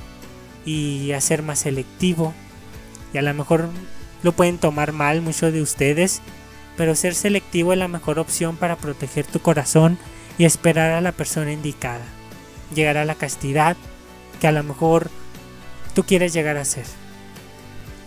y 0.65 1.13
a 1.13 1.21
ser 1.21 1.43
más 1.43 1.61
selectivo 1.61 2.35
y 3.13 3.19
a 3.19 3.23
lo 3.23 3.35
mejor 3.35 3.69
lo 4.23 4.33
pueden 4.33 4.59
tomar 4.59 4.93
mal 4.93 5.23
muchos 5.23 5.53
de 5.53 5.63
ustedes 5.63 6.23
pero 6.77 6.95
ser 6.95 7.15
selectivo 7.15 7.73
es 7.73 7.79
la 7.79 7.89
mejor 7.89 8.19
opción 8.19 8.57
para 8.57 8.77
proteger 8.77 9.27
tu 9.27 9.41
corazón 9.41 9.99
y 10.39 10.45
esperar 10.45 10.93
a 10.93 11.01
la 11.01 11.13
persona 11.13 11.53
indicada. 11.53 12.05
Llegar 12.75 12.97
a 12.97 13.05
la 13.05 13.15
castidad 13.15 13.77
que 14.41 14.47
a 14.47 14.53
lo 14.53 14.63
mejor 14.63 15.11
tú 15.95 16.05
quieres 16.05 16.33
llegar 16.33 16.57
a 16.57 16.65
ser. 16.65 16.87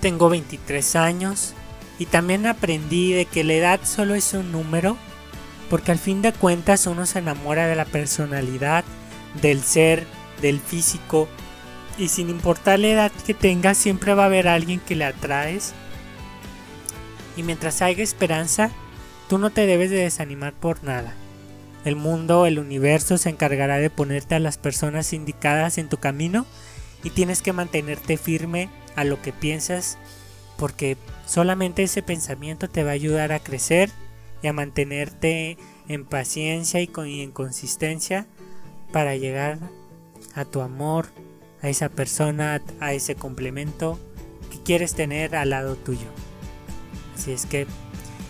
Tengo 0.01 0.29
23 0.29 0.95
años 0.95 1.53
y 1.99 2.05
también 2.05 2.45
aprendí 2.45 3.13
de 3.13 3.25
que 3.25 3.43
la 3.43 3.53
edad 3.53 3.79
solo 3.83 4.15
es 4.15 4.33
un 4.33 4.51
número, 4.51 4.97
porque 5.69 5.91
al 5.91 5.99
fin 5.99 6.21
de 6.21 6.33
cuentas 6.33 6.87
uno 6.87 7.05
se 7.05 7.19
enamora 7.19 7.67
de 7.67 7.75
la 7.75 7.85
personalidad, 7.85 8.83
del 9.41 9.63
ser, 9.63 10.05
del 10.41 10.59
físico, 10.59 11.27
y 11.97 12.09
sin 12.09 12.29
importar 12.29 12.79
la 12.79 12.87
edad 12.87 13.11
que 13.25 13.33
tengas 13.33 13.77
siempre 13.77 14.13
va 14.13 14.23
a 14.23 14.27
haber 14.27 14.47
alguien 14.47 14.79
que 14.79 14.95
le 14.95 15.05
atraes 15.05 15.73
y 17.37 17.43
mientras 17.43 17.81
haya 17.81 18.03
esperanza, 18.03 18.71
tú 19.27 19.37
no 19.37 19.49
te 19.49 19.65
debes 19.65 19.89
de 19.89 19.97
desanimar 19.97 20.53
por 20.53 20.83
nada. 20.83 21.13
El 21.83 21.95
mundo, 21.95 22.45
el 22.45 22.59
universo 22.59 23.17
se 23.17 23.29
encargará 23.29 23.77
de 23.77 23.89
ponerte 23.89 24.35
a 24.35 24.39
las 24.39 24.57
personas 24.57 25.13
indicadas 25.13 25.77
en 25.77 25.89
tu 25.89 25.97
camino 25.97 26.45
y 27.03 27.11
tienes 27.11 27.41
que 27.41 27.53
mantenerte 27.53 28.17
firme 28.17 28.69
a 28.95 29.03
lo 29.03 29.21
que 29.21 29.33
piensas 29.33 29.97
porque 30.57 30.97
solamente 31.25 31.83
ese 31.83 32.01
pensamiento 32.01 32.69
te 32.69 32.83
va 32.83 32.91
a 32.91 32.93
ayudar 32.93 33.31
a 33.31 33.39
crecer 33.39 33.89
y 34.41 34.47
a 34.47 34.53
mantenerte 34.53 35.57
en 35.87 36.05
paciencia 36.05 36.81
y, 36.81 36.89
en 37.21 37.31
consistencia 37.31 38.27
para 38.91 39.15
llegar 39.15 39.59
a 40.35 40.45
tu 40.45 40.61
amor, 40.61 41.07
a 41.61 41.69
esa 41.69 41.89
persona, 41.89 42.61
a 42.79 42.93
ese 42.93 43.15
complemento 43.15 43.99
que 44.51 44.61
quieres 44.61 44.93
tener 44.93 45.35
al 45.35 45.49
lado 45.49 45.75
tuyo. 45.75 46.07
Así 47.15 47.31
es 47.31 47.45
que 47.45 47.67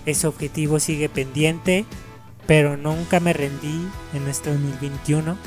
ese 0.06 0.28
objetivo 0.28 0.80
sigue 0.80 1.10
pendiente, 1.10 1.86
pero 2.48 2.78
nunca 2.78 3.20
me 3.20 3.34
rendí 3.34 3.88
en 4.14 4.28
este 4.28 4.52
2021, 4.52 5.38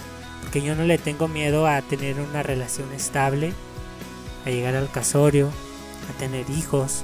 porque 0.43 0.63
yo 0.63 0.75
no 0.75 0.85
le 0.85 0.99
tengo 0.99 1.29
miedo 1.29 1.67
a 1.67 1.81
tener 1.83 2.17
una 2.21 2.43
relación 2.43 2.93
estable, 2.93 3.53
a 4.45 4.51
llegar 4.51 4.75
al 4.75 4.91
casorio, 4.91 5.51
a 6.09 6.19
tener 6.19 6.49
hijos. 6.51 7.03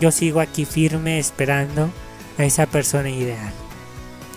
Yo 0.00 0.10
sigo 0.10 0.40
aquí 0.40 0.64
firme 0.64 1.18
esperando 1.18 1.90
a 2.38 2.44
esa 2.44 2.66
persona 2.66 3.10
ideal. 3.10 3.52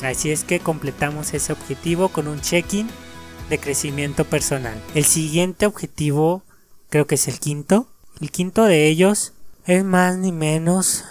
Así 0.03 0.31
es 0.31 0.43
que 0.43 0.59
completamos 0.59 1.33
ese 1.33 1.53
objetivo 1.53 2.09
con 2.09 2.27
un 2.27 2.41
check-in 2.41 2.87
de 3.49 3.57
crecimiento 3.59 4.25
personal. 4.25 4.81
El 4.93 5.05
siguiente 5.05 5.65
objetivo 5.65 6.43
creo 6.89 7.07
que 7.07 7.15
es 7.15 7.27
el 7.27 7.39
quinto. 7.39 7.87
El 8.21 8.31
quinto 8.31 8.65
de 8.65 8.87
ellos 8.87 9.33
es 9.65 9.83
más 9.83 10.17
ni 10.17 10.31
menos 10.31 11.05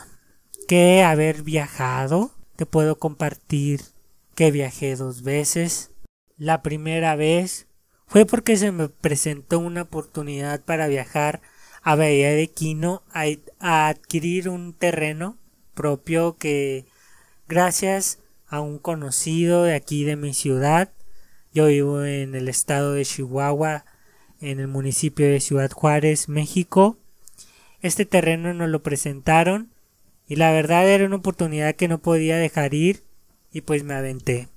que 0.69 1.03
haber 1.03 1.43
viajado. 1.43 2.33
Te 2.57 2.67
puedo 2.67 2.99
compartir 2.99 3.83
que 4.35 4.51
viajé 4.51 4.97
dos 4.97 5.23
veces. 5.23 5.91
La 6.37 6.63
primera 6.63 7.17
vez 7.17 7.67
fue 8.07 8.27
porque 8.27 8.57
se 8.57 8.73
me 8.73 8.89
presentó 8.89 9.59
una 9.59 9.83
oportunidad 9.83 10.63
para 10.63 10.87
viajar 10.87 11.41
a 11.85 11.95
Bahía 11.95 12.31
de 12.31 12.49
Quino 12.49 13.03
a, 13.13 13.27
a 13.61 13.89
adquirir 13.89 14.49
un 14.49 14.73
terreno 14.73 15.37
propio 15.75 16.37
que 16.37 16.87
gracias 17.47 18.19
a 18.49 18.61
un 18.61 18.79
conocido 18.79 19.65
de 19.65 19.75
aquí 19.75 20.05
de 20.05 20.17
mi 20.17 20.33
ciudad, 20.33 20.91
yo 21.53 21.67
vivo 21.67 22.03
en 22.03 22.35
el 22.35 22.49
estado 22.49 22.95
de 22.95 23.05
Chihuahua, 23.05 23.85
en 24.41 24.61
el 24.61 24.69
municipio 24.69 25.27
de 25.27 25.41
Ciudad 25.41 25.71
Juárez, 25.71 26.29
México, 26.29 26.97
este 27.83 28.07
terreno 28.07 28.55
nos 28.55 28.71
lo 28.71 28.83
presentaron 28.83 29.71
y 30.27 30.37
la 30.37 30.51
verdad 30.53 30.89
era 30.89 31.05
una 31.05 31.17
oportunidad 31.17 31.75
que 31.75 31.87
no 31.87 31.99
podía 31.99 32.39
dejar 32.39 32.73
ir 32.73 33.05
y 33.53 33.61
pues 33.61 33.85
me 33.85 33.95
aventé. 33.95 34.49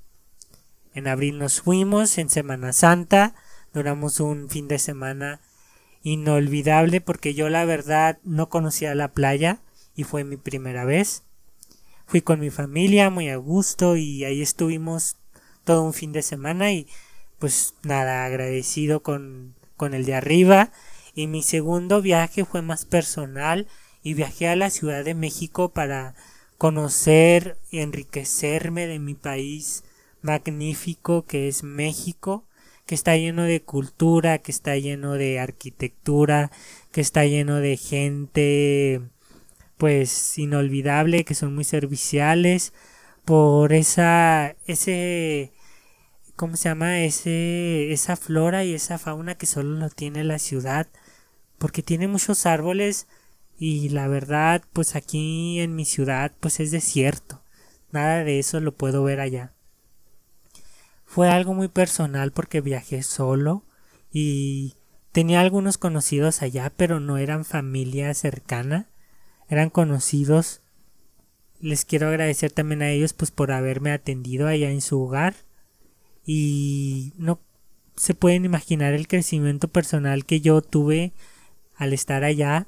En 0.94 1.08
abril 1.08 1.38
nos 1.38 1.62
fuimos, 1.62 2.18
en 2.18 2.30
Semana 2.30 2.72
Santa, 2.72 3.36
duramos 3.74 4.22
un 4.22 4.50
fin 4.50 4.70
de 4.70 4.80
semana 4.80 5.42
inolvidable 6.04 7.02
porque 7.02 7.34
yo 7.34 7.50
la 7.50 7.66
verdad 7.66 8.20
no 8.24 8.50
conocía 8.50 8.96
la 8.96 9.14
playa 9.14 9.62
y 9.96 10.04
fue 10.04 10.24
mi 10.24 10.38
primera 10.38 10.86
vez. 10.86 11.24
Fui 12.06 12.22
con 12.22 12.40
mi 12.40 12.50
familia 12.50 13.10
muy 13.10 13.30
a 13.30 13.36
gusto 13.38 13.98
y 13.98 14.24
ahí 14.24 14.42
estuvimos 14.42 15.18
todo 15.64 15.84
un 15.84 15.94
fin 15.94 16.14
de 16.14 16.22
semana 16.22 16.72
y 16.72 16.88
pues 17.40 17.76
nada 17.84 18.26
agradecido 18.26 19.04
con, 19.04 19.56
con 19.76 19.94
el 19.94 20.06
de 20.06 20.16
arriba 20.16 20.72
y 21.14 21.28
mi 21.28 21.44
segundo 21.44 22.02
viaje 22.02 22.46
fue 22.46 22.62
más 22.62 22.86
personal 22.86 23.68
y 24.04 24.14
viajé 24.14 24.48
a 24.48 24.56
la 24.56 24.70
Ciudad 24.70 25.04
de 25.04 25.16
México 25.16 25.74
para 25.74 26.16
conocer 26.58 27.58
y 27.70 27.80
enriquecerme 27.80 28.88
de 28.88 29.00
mi 29.00 29.16
país 29.16 29.84
magnífico 30.22 31.26
que 31.26 31.48
es 31.48 31.64
México, 31.64 32.47
que 32.88 32.96
está 32.96 33.18
lleno 33.18 33.44
de 33.44 33.62
cultura, 33.64 34.40
que 34.40 34.52
está 34.52 34.78
lleno 34.78 35.14
de 35.16 35.40
arquitectura, 35.40 36.52
que 36.92 37.02
está 37.02 37.26
lleno 37.26 37.58
de 37.58 37.78
gente 37.78 39.02
pues 39.78 40.38
inolvidable, 40.40 41.26
que 41.26 41.36
son 41.36 41.54
muy 41.56 41.64
serviciales, 41.66 42.74
por 43.26 43.74
esa 43.74 44.56
ese 44.68 45.52
¿cómo 46.36 46.56
se 46.58 46.70
llama? 46.70 47.02
ese 47.02 47.92
esa 47.94 48.16
flora 48.16 48.64
y 48.64 48.74
esa 48.74 48.98
fauna 49.00 49.36
que 49.36 49.46
solo 49.48 49.78
lo 49.78 49.90
tiene 49.90 50.24
la 50.24 50.40
ciudad, 50.40 50.88
porque 51.60 51.84
tiene 51.84 52.08
muchos 52.08 52.46
árboles 52.46 53.08
y 53.60 53.90
la 53.90 54.08
verdad, 54.08 54.64
pues 54.74 54.96
aquí 54.96 55.60
en 55.60 55.76
mi 55.76 55.86
ciudad 55.86 56.34
pues 56.40 56.60
es 56.60 56.72
desierto. 56.72 57.44
Nada 57.92 58.24
de 58.24 58.40
eso 58.40 58.60
lo 58.60 58.76
puedo 58.76 59.04
ver 59.04 59.20
allá. 59.20 59.54
Fue 61.08 61.30
algo 61.30 61.54
muy 61.54 61.70
personal 61.70 62.32
porque 62.32 62.62
viajé 62.62 63.02
solo 63.02 63.64
y 64.12 64.76
tenía 65.14 65.40
algunos 65.40 65.78
conocidos 65.78 66.44
allá, 66.44 66.72
pero 66.76 67.00
no 67.00 67.18
eran 67.18 67.46
familia 67.46 68.14
cercana, 68.14 68.88
eran 69.50 69.72
conocidos. 69.72 70.62
Les 71.60 71.86
quiero 71.86 72.10
agradecer 72.10 72.52
también 72.52 72.84
a 72.84 72.92
ellos 72.92 73.14
pues 73.14 73.32
por 73.32 73.52
haberme 73.52 73.92
atendido 73.92 74.48
allá 74.48 74.70
en 74.70 74.82
su 74.82 75.02
hogar 75.02 75.34
y 76.26 77.14
no 77.18 77.40
se 77.96 78.14
pueden 78.14 78.46
imaginar 78.46 78.94
el 78.94 79.08
crecimiento 79.08 79.70
personal 79.70 80.26
que 80.26 80.42
yo 80.42 80.62
tuve 80.62 81.14
al 81.78 81.94
estar 81.94 82.26
allá 82.26 82.68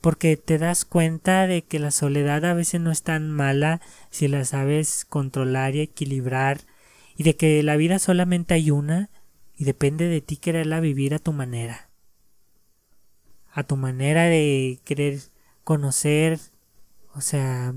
porque 0.00 0.36
te 0.36 0.58
das 0.58 0.84
cuenta 0.84 1.46
de 1.48 1.62
que 1.62 1.80
la 1.80 1.90
soledad 1.90 2.44
a 2.44 2.54
veces 2.54 2.80
no 2.80 2.92
es 2.92 3.02
tan 3.02 3.30
mala 3.30 3.80
si 4.10 4.28
la 4.28 4.44
sabes 4.44 5.04
controlar 5.04 5.74
y 5.74 5.80
equilibrar 5.80 6.60
y 7.18 7.24
de 7.24 7.36
que 7.36 7.62
la 7.64 7.76
vida 7.76 7.98
solamente 7.98 8.54
hay 8.54 8.70
una 8.70 9.10
y 9.56 9.64
depende 9.64 10.06
de 10.06 10.20
ti 10.20 10.36
quererla 10.36 10.78
vivir 10.78 11.14
a 11.14 11.18
tu 11.18 11.32
manera. 11.32 11.90
A 13.52 13.64
tu 13.64 13.76
manera 13.76 14.24
de 14.24 14.78
querer 14.84 15.18
conocer, 15.64 16.38
o 17.14 17.20
sea, 17.20 17.74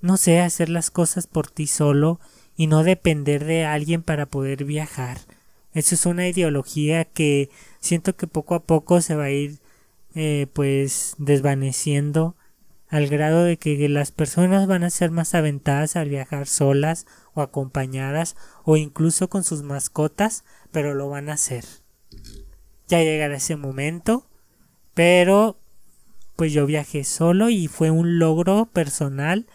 no 0.00 0.16
sé, 0.16 0.40
hacer 0.40 0.68
las 0.68 0.90
cosas 0.90 1.28
por 1.28 1.48
ti 1.48 1.68
solo 1.68 2.18
y 2.56 2.66
no 2.66 2.82
depender 2.82 3.44
de 3.44 3.64
alguien 3.64 4.02
para 4.02 4.26
poder 4.26 4.64
viajar. 4.64 5.18
Eso 5.72 5.94
es 5.94 6.04
una 6.04 6.26
ideología 6.26 7.04
que 7.04 7.48
siento 7.78 8.16
que 8.16 8.26
poco 8.26 8.56
a 8.56 8.64
poco 8.64 9.00
se 9.00 9.14
va 9.14 9.24
a 9.24 9.30
ir 9.30 9.60
eh, 10.16 10.48
pues 10.52 11.14
desvaneciendo 11.18 12.34
al 12.88 13.06
grado 13.06 13.44
de 13.44 13.56
que 13.56 13.88
las 13.88 14.10
personas 14.10 14.66
van 14.66 14.82
a 14.82 14.90
ser 14.90 15.12
más 15.12 15.36
aventadas 15.36 15.94
al 15.94 16.08
viajar 16.08 16.48
solas 16.48 17.06
o 17.34 17.42
acompañadas 17.42 18.36
o 18.64 18.76
incluso 18.76 19.28
con 19.28 19.44
sus 19.44 19.62
mascotas, 19.62 20.44
pero 20.72 20.94
lo 20.94 21.08
van 21.08 21.28
a 21.28 21.34
hacer. 21.34 21.64
Ya 22.88 23.00
llegará 23.00 23.36
ese 23.36 23.56
momento, 23.56 24.26
pero 24.94 25.58
pues 26.36 26.52
yo 26.52 26.66
viajé 26.66 27.04
solo 27.04 27.50
y 27.50 27.68
fue 27.68 27.90
un 27.90 28.18
logro 28.18 28.66
personal 28.66 29.46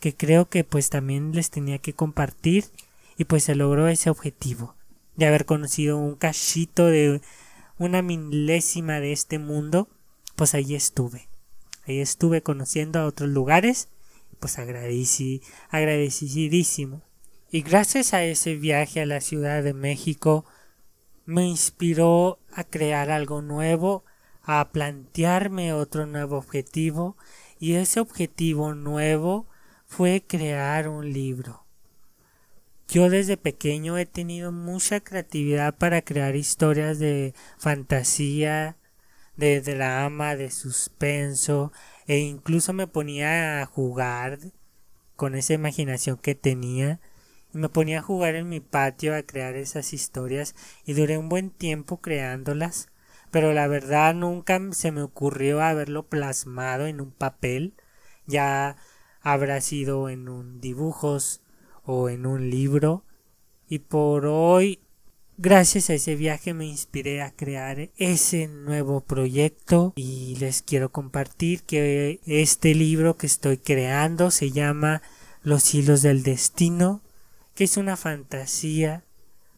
que 0.00 0.14
creo 0.14 0.48
que 0.48 0.64
pues 0.64 0.90
también 0.90 1.32
les 1.32 1.50
tenía 1.50 1.78
que 1.78 1.94
compartir 1.94 2.66
y 3.16 3.24
pues 3.24 3.44
se 3.44 3.54
logró 3.54 3.88
ese 3.88 4.10
objetivo 4.10 4.74
de 5.16 5.26
haber 5.26 5.44
conocido 5.44 5.96
un 5.96 6.16
cachito 6.16 6.86
de 6.86 7.20
una 7.78 8.02
milésima 8.02 9.00
de 9.00 9.12
este 9.12 9.38
mundo, 9.38 9.88
pues 10.36 10.54
ahí 10.54 10.74
estuve. 10.74 11.28
Ahí 11.86 12.00
estuve 12.00 12.42
conociendo 12.42 12.98
a 12.98 13.06
otros 13.06 13.30
lugares, 13.30 13.88
pues 14.40 14.58
agradecí, 14.58 15.42
agradecidísimo. 15.70 17.02
Y 17.54 17.62
gracias 17.62 18.14
a 18.14 18.24
ese 18.24 18.56
viaje 18.56 19.00
a 19.00 19.06
la 19.06 19.20
Ciudad 19.20 19.62
de 19.62 19.74
México, 19.74 20.44
me 21.24 21.46
inspiró 21.46 22.40
a 22.52 22.64
crear 22.64 23.12
algo 23.12 23.42
nuevo, 23.42 24.04
a 24.42 24.72
plantearme 24.72 25.72
otro 25.72 26.04
nuevo 26.04 26.36
objetivo, 26.36 27.16
y 27.60 27.74
ese 27.74 28.00
objetivo 28.00 28.74
nuevo 28.74 29.46
fue 29.86 30.24
crear 30.26 30.88
un 30.88 31.12
libro. 31.12 31.64
Yo 32.88 33.08
desde 33.08 33.36
pequeño 33.36 33.98
he 33.98 34.06
tenido 34.06 34.50
mucha 34.50 34.98
creatividad 34.98 35.76
para 35.76 36.02
crear 36.02 36.34
historias 36.34 36.98
de 36.98 37.34
fantasía, 37.56 38.78
de 39.36 39.60
drama, 39.60 40.34
de 40.34 40.50
suspenso, 40.50 41.70
e 42.08 42.18
incluso 42.18 42.72
me 42.72 42.88
ponía 42.88 43.62
a 43.62 43.66
jugar 43.66 44.40
con 45.14 45.36
esa 45.36 45.52
imaginación 45.54 46.16
que 46.16 46.34
tenía. 46.34 46.98
Me 47.54 47.68
ponía 47.68 48.00
a 48.00 48.02
jugar 48.02 48.34
en 48.34 48.48
mi 48.48 48.58
patio 48.58 49.14
a 49.14 49.22
crear 49.22 49.54
esas 49.54 49.92
historias 49.92 50.56
y 50.84 50.94
duré 50.94 51.18
un 51.18 51.28
buen 51.28 51.50
tiempo 51.50 52.00
creándolas, 52.00 52.88
pero 53.30 53.52
la 53.52 53.68
verdad 53.68 54.12
nunca 54.12 54.60
se 54.72 54.90
me 54.90 55.02
ocurrió 55.02 55.62
haberlo 55.62 56.08
plasmado 56.08 56.86
en 56.86 57.00
un 57.00 57.12
papel, 57.12 57.74
ya 58.26 58.76
habrá 59.20 59.60
sido 59.60 60.08
en 60.08 60.28
un 60.28 60.60
dibujos 60.60 61.42
o 61.84 62.08
en 62.08 62.26
un 62.26 62.50
libro. 62.50 63.04
Y 63.68 63.78
por 63.78 64.26
hoy 64.26 64.80
gracias 65.36 65.90
a 65.90 65.94
ese 65.94 66.16
viaje 66.16 66.54
me 66.54 66.66
inspiré 66.66 67.22
a 67.22 67.30
crear 67.30 67.90
ese 67.96 68.48
nuevo 68.48 69.00
proyecto. 69.00 69.92
Y 69.94 70.36
les 70.40 70.62
quiero 70.62 70.90
compartir 70.90 71.62
que 71.62 72.20
este 72.26 72.74
libro 72.74 73.16
que 73.16 73.26
estoy 73.26 73.58
creando 73.58 74.32
se 74.32 74.50
llama 74.50 75.02
Los 75.44 75.72
hilos 75.72 76.02
del 76.02 76.24
destino 76.24 77.00
que 77.54 77.64
es 77.64 77.76
una 77.76 77.96
fantasía 77.96 79.04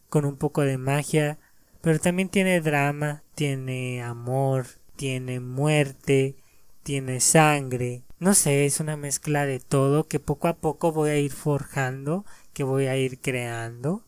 con 0.09 0.25
un 0.25 0.37
poco 0.37 0.63
de 0.63 0.79
magia 0.79 1.39
pero 1.81 2.01
también 2.01 2.29
tiene 2.29 2.61
drama, 2.61 3.23
tiene 3.37 4.03
amor, 4.03 4.67
tiene 4.97 5.39
muerte, 5.39 6.35
tiene 6.83 7.21
sangre, 7.21 8.03
no 8.19 8.33
sé, 8.33 8.65
es 8.65 8.81
una 8.81 8.97
mezcla 8.97 9.45
de 9.45 9.61
todo 9.61 10.09
que 10.09 10.21
poco 10.21 10.49
a 10.49 10.57
poco 10.57 10.91
voy 10.91 11.11
a 11.11 11.19
ir 11.19 11.33
forjando, 11.33 12.25
que 12.55 12.65
voy 12.65 12.87
a 12.87 12.97
ir 12.97 13.21
creando. 13.21 14.05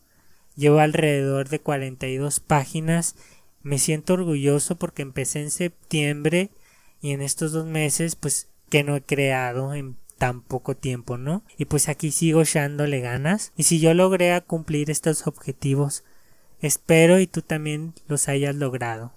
Llevo 0.55 0.79
alrededor 0.79 1.47
de 1.47 1.59
42 1.59 2.39
páginas. 2.39 3.15
Me 3.61 3.77
siento 3.77 4.13
orgulloso 4.13 4.77
porque 4.77 5.03
empecé 5.03 5.41
en 5.41 5.51
septiembre 5.51 6.49
y 7.01 7.11
en 7.11 7.21
estos 7.21 7.51
dos 7.51 7.65
meses 7.67 8.15
pues 8.15 8.49
que 8.69 8.83
no 8.83 8.95
he 8.95 9.03
creado 9.03 9.75
en 9.75 9.95
tan 10.19 10.41
poco 10.41 10.77
tiempo, 10.77 11.17
¿no? 11.17 11.43
Y 11.57 11.65
pues 11.65 11.89
aquí 11.89 12.11
sigo 12.11 12.43
echándole 12.43 12.99
ganas. 12.99 13.51
Y 13.57 13.63
si 13.63 13.79
yo 13.79 13.95
logré 13.95 14.39
cumplir 14.41 14.91
estos 14.91 15.25
objetivos, 15.25 16.03
espero 16.59 17.19
y 17.19 17.25
tú 17.25 17.41
también 17.41 17.95
los 18.07 18.29
hayas 18.29 18.55
logrado. 18.55 19.13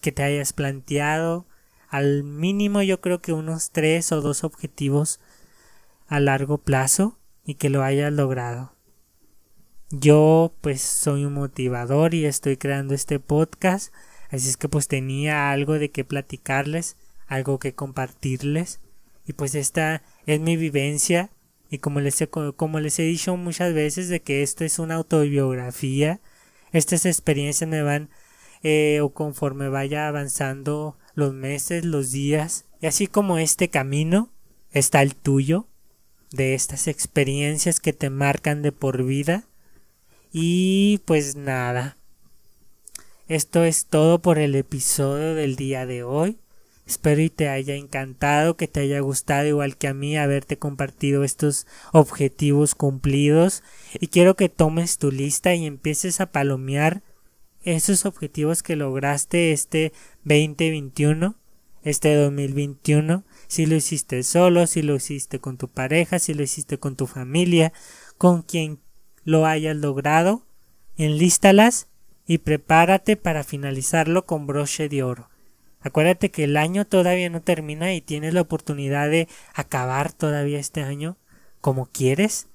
Que 0.00 0.12
te 0.12 0.22
hayas 0.22 0.52
planteado 0.52 1.46
al 1.88 2.24
mínimo 2.24 2.82
yo 2.82 3.00
creo 3.00 3.20
que 3.20 3.32
unos 3.32 3.70
tres 3.70 4.12
o 4.12 4.20
dos 4.20 4.44
objetivos 4.44 5.20
a 6.08 6.20
largo 6.20 6.58
plazo 6.58 7.18
y 7.44 7.54
que 7.54 7.70
lo 7.70 7.82
hayas 7.82 8.12
logrado. 8.12 8.72
Yo 9.90 10.52
pues 10.60 10.82
soy 10.82 11.24
un 11.24 11.34
motivador 11.34 12.12
y 12.14 12.26
estoy 12.26 12.56
creando 12.56 12.94
este 12.94 13.20
podcast, 13.20 13.94
así 14.30 14.48
es 14.48 14.56
que 14.56 14.68
pues 14.68 14.88
tenía 14.88 15.50
algo 15.52 15.78
de 15.78 15.90
que 15.90 16.04
platicarles, 16.04 16.96
algo 17.28 17.58
que 17.58 17.74
compartirles 17.74 18.80
y 19.26 19.32
pues 19.32 19.54
esta 19.54 20.02
es 20.26 20.40
mi 20.40 20.56
vivencia 20.56 21.30
y 21.70 21.78
como 21.78 22.00
les 22.00 22.20
he, 22.20 22.28
como 22.28 22.80
les 22.80 22.98
he 22.98 23.02
dicho 23.02 23.36
muchas 23.36 23.74
veces 23.74 24.08
de 24.08 24.20
que 24.20 24.42
esto 24.42 24.64
es 24.64 24.78
una 24.78 24.94
autobiografía, 24.94 26.20
estas 26.72 27.06
experiencias 27.06 27.68
me 27.68 27.82
van 27.82 28.08
eh, 28.62 29.00
o 29.02 29.10
conforme 29.10 29.68
vaya 29.68 30.08
avanzando 30.08 30.96
los 31.14 31.34
meses, 31.34 31.84
los 31.84 32.12
días, 32.12 32.66
y 32.80 32.86
así 32.86 33.06
como 33.06 33.38
este 33.38 33.68
camino 33.68 34.30
está 34.70 35.02
el 35.02 35.14
tuyo, 35.16 35.66
de 36.30 36.54
estas 36.54 36.88
experiencias 36.88 37.80
que 37.80 37.92
te 37.92 38.10
marcan 38.10 38.62
de 38.62 38.72
por 38.72 39.04
vida. 39.04 39.44
Y 40.32 40.98
pues 41.04 41.36
nada, 41.36 41.96
esto 43.28 43.64
es 43.64 43.86
todo 43.86 44.20
por 44.20 44.38
el 44.38 44.54
episodio 44.54 45.34
del 45.34 45.56
día 45.56 45.86
de 45.86 46.02
hoy. 46.02 46.38
Espero 46.86 47.20
y 47.20 47.30
te 47.30 47.48
haya 47.48 47.74
encantado, 47.74 48.56
que 48.56 48.68
te 48.68 48.80
haya 48.80 49.00
gustado 49.00 49.48
igual 49.48 49.76
que 49.76 49.88
a 49.88 49.94
mí 49.94 50.16
haberte 50.16 50.56
compartido 50.56 51.24
estos 51.24 51.66
objetivos 51.92 52.76
cumplidos. 52.76 53.64
Y 53.98 54.06
quiero 54.06 54.36
que 54.36 54.48
tomes 54.48 54.98
tu 54.98 55.10
lista 55.10 55.54
y 55.54 55.66
empieces 55.66 56.20
a 56.20 56.30
palomear 56.30 57.02
esos 57.64 58.06
objetivos 58.06 58.62
que 58.62 58.76
lograste 58.76 59.50
este 59.50 59.92
2021, 60.22 61.34
este 61.82 62.14
2021, 62.14 63.24
si 63.48 63.66
lo 63.66 63.74
hiciste 63.74 64.22
solo, 64.22 64.68
si 64.68 64.82
lo 64.82 64.94
hiciste 64.94 65.40
con 65.40 65.56
tu 65.56 65.68
pareja, 65.68 66.20
si 66.20 66.34
lo 66.34 66.44
hiciste 66.44 66.78
con 66.78 66.94
tu 66.94 67.08
familia, 67.08 67.72
con 68.16 68.42
quien 68.42 68.78
lo 69.24 69.44
hayas 69.44 69.76
logrado, 69.76 70.46
enlístalas 70.96 71.88
y 72.28 72.38
prepárate 72.38 73.16
para 73.16 73.42
finalizarlo 73.42 74.24
con 74.24 74.46
broche 74.46 74.88
de 74.88 75.02
oro. 75.02 75.28
Acuérdate 75.86 76.32
que 76.32 76.42
el 76.42 76.56
año 76.56 76.84
todavía 76.84 77.30
no 77.30 77.42
termina 77.42 77.94
y 77.94 78.00
tienes 78.00 78.34
la 78.34 78.40
oportunidad 78.40 79.08
de 79.08 79.28
acabar 79.54 80.12
todavía 80.12 80.58
este 80.58 80.82
año 80.82 81.16
como 81.60 81.86
quieres. 81.86 82.48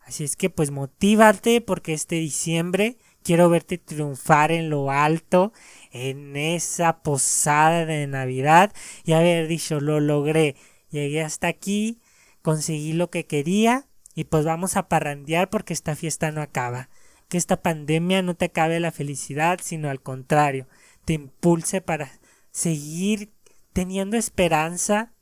Así 0.00 0.24
es 0.24 0.34
que 0.34 0.50
pues 0.50 0.72
motívate 0.72 1.60
porque 1.60 1.92
este 1.92 2.16
diciembre 2.16 2.98
quiero 3.22 3.48
verte 3.48 3.78
triunfar 3.78 4.50
en 4.50 4.70
lo 4.70 4.90
alto, 4.90 5.52
en 5.92 6.36
esa 6.36 7.02
posada 7.04 7.86
de 7.86 8.08
Navidad 8.08 8.72
y 9.04 9.12
haber 9.12 9.46
dicho 9.46 9.78
lo 9.80 10.00
logré, 10.00 10.56
llegué 10.90 11.22
hasta 11.22 11.46
aquí, 11.46 12.00
conseguí 12.42 12.92
lo 12.92 13.08
que 13.08 13.24
quería 13.24 13.86
y 14.16 14.24
pues 14.24 14.44
vamos 14.44 14.76
a 14.76 14.88
parrandear 14.88 15.48
porque 15.48 15.74
esta 15.74 15.94
fiesta 15.94 16.32
no 16.32 16.42
acaba. 16.42 16.88
Que 17.28 17.38
esta 17.38 17.62
pandemia 17.62 18.20
no 18.20 18.34
te 18.34 18.46
acabe 18.46 18.80
la 18.80 18.90
felicidad, 18.90 19.60
sino 19.62 19.90
al 19.90 20.00
contrario, 20.00 20.66
te 21.04 21.12
impulse 21.12 21.80
para 21.80 22.10
seguir 22.54 23.32
teniendo 23.72 24.16
esperanza, 24.16 25.12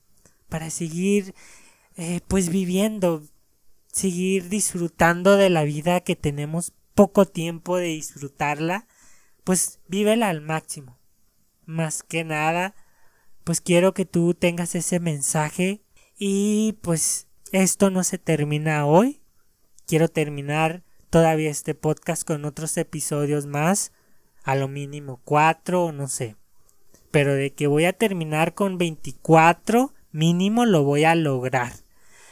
para 0.50 0.68
seguir 0.68 1.34
eh, 1.96 2.20
pues 2.28 2.50
viviendo, 2.50 3.24
seguir 3.90 4.50
disfrutando 4.50 5.38
de 5.38 5.48
la 5.48 5.64
vida 5.64 6.00
que 6.00 6.14
tenemos 6.14 6.74
poco 6.94 7.24
tiempo 7.24 7.78
de 7.78 7.86
disfrutarla, 7.86 8.86
pues 9.44 9.80
vívela 9.88 10.28
al 10.28 10.42
máximo. 10.42 10.98
Más 11.64 12.02
que 12.02 12.22
nada, 12.22 12.74
pues 13.44 13.62
quiero 13.62 13.94
que 13.94 14.04
tú 14.04 14.34
tengas 14.34 14.74
ese 14.74 15.00
mensaje 15.00 15.82
y 16.18 16.74
pues 16.82 17.28
esto 17.50 17.88
no 17.88 18.04
se 18.04 18.18
termina 18.18 18.84
hoy. 18.84 19.22
Quiero 19.86 20.08
terminar 20.08 20.84
todavía 21.08 21.50
este 21.50 21.74
podcast 21.74 22.24
con 22.24 22.44
otros 22.44 22.76
episodios 22.76 23.46
más, 23.46 23.92
a 24.44 24.54
lo 24.54 24.68
mínimo 24.68 25.22
cuatro 25.24 25.92
no 25.92 26.08
sé. 26.08 26.36
Pero 27.12 27.34
de 27.34 27.52
que 27.52 27.68
voy 27.68 27.84
a 27.84 27.92
terminar 27.92 28.54
con 28.54 28.76
24 28.76 29.94
mínimo 30.10 30.66
lo 30.66 30.82
voy 30.82 31.04
a 31.04 31.14
lograr. 31.14 31.72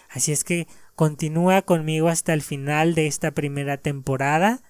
Así 0.09 0.33
es 0.33 0.43
que 0.43 0.67
continúa 0.97 1.63
conmigo 1.63 2.09
hasta 2.09 2.33
el 2.33 2.43
final 2.43 2.95
de 2.95 3.07
esta 3.07 3.31
primera 3.31 3.77
temporada. 3.77 4.61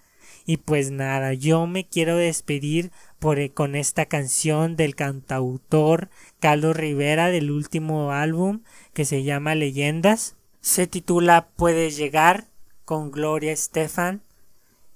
Y 0.47 0.59
pues 0.59 0.91
nada, 0.91 1.33
yo 1.33 1.67
me 1.67 1.87
quiero 1.87 2.17
despedir 2.17 2.91
eh, 3.23 3.51
con 3.51 3.75
esta 3.75 4.07
canción 4.07 4.77
del 4.77 4.95
cantautor 4.95 6.09
Carlos 6.41 6.77
Rivera 6.77 7.29
del 7.29 7.51
último 7.51 8.13
álbum 8.13 8.63
que 8.93 9.05
se 9.05 9.23
llama 9.23 9.55
Leyendas. 9.55 10.37
Se 10.61 10.87
titula 10.87 11.49
Puedes 11.57 11.97
llegar 11.97 12.47
con 12.85 13.11
Gloria 13.11 13.53
Estefan. 13.53 14.23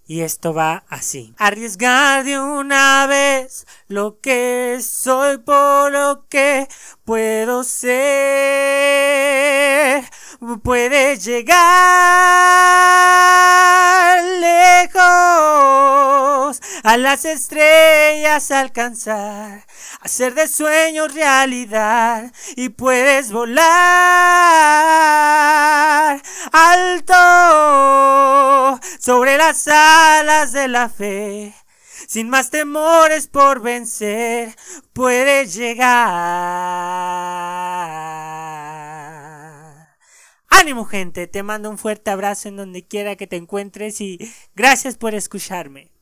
Y 0.07 0.21
esto 0.21 0.53
va 0.53 0.85
así. 0.89 1.35
Arriesgar 1.39 2.25
de 2.25 2.39
una 2.39 3.07
vez 3.07 3.67
lo 3.89 4.21
que 4.21 4.79
soy 4.83 5.39
por 5.39 5.91
lo 5.93 6.27
que 6.29 6.69
puedo 7.05 7.65
ser. 7.65 8.05
Puedes 10.63 11.25
llegar 11.25 11.55
lejos 14.41 15.01
a 16.83 16.97
las 16.99 17.25
estrellas 17.25 18.51
alcanzar 18.51 19.65
hacer 20.05 20.35
de 20.35 20.47
sueños 20.49 21.13
realidad 21.15 22.31
y 22.57 22.69
puedes 22.69 23.33
volar 23.33 23.63
alto 26.53 27.19
sobre 29.01 29.39
las 29.39 29.67
alas 29.67 30.53
de 30.53 30.69
la 30.69 30.91
fe. 30.91 31.55
Sin 32.07 32.29
más 32.29 32.51
temores 32.51 33.29
por 33.29 33.63
vencer, 33.63 34.55
puedes 34.93 35.55
llegar. 35.55 35.95
Ánimo 40.51 40.85
gente, 40.85 41.27
te 41.27 41.43
mando 41.43 41.71
un 41.71 41.79
fuerte 41.79 42.11
abrazo 42.11 42.49
en 42.49 42.57
donde 42.57 42.87
quiera 42.87 43.17
que 43.17 43.27
te 43.27 43.37
encuentres 43.37 44.03
y 44.03 44.19
gracias 44.55 44.99
por 44.99 45.15
escucharme. 45.15 45.94